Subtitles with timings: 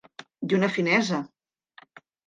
[0.49, 1.21] I una finesa...